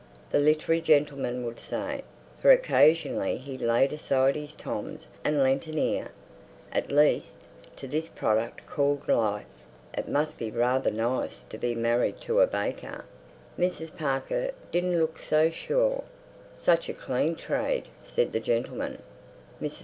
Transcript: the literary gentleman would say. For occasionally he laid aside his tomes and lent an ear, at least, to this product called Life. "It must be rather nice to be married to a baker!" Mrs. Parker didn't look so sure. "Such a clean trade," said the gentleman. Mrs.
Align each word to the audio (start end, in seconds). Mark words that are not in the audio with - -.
the 0.31 0.39
literary 0.39 0.81
gentleman 0.81 1.45
would 1.45 1.59
say. 1.59 2.01
For 2.41 2.49
occasionally 2.49 3.37
he 3.37 3.55
laid 3.55 3.93
aside 3.93 4.35
his 4.35 4.55
tomes 4.55 5.07
and 5.23 5.43
lent 5.43 5.67
an 5.67 5.77
ear, 5.77 6.09
at 6.73 6.91
least, 6.91 7.43
to 7.75 7.87
this 7.87 8.09
product 8.09 8.65
called 8.65 9.07
Life. 9.07 9.45
"It 9.95 10.07
must 10.09 10.39
be 10.39 10.49
rather 10.49 10.89
nice 10.89 11.43
to 11.49 11.57
be 11.59 11.75
married 11.75 12.19
to 12.21 12.39
a 12.39 12.47
baker!" 12.47 13.05
Mrs. 13.59 13.95
Parker 13.95 14.49
didn't 14.71 14.97
look 14.99 15.19
so 15.19 15.51
sure. 15.51 16.03
"Such 16.55 16.89
a 16.89 16.95
clean 16.95 17.35
trade," 17.35 17.85
said 18.03 18.31
the 18.33 18.39
gentleman. 18.39 19.03
Mrs. 19.61 19.79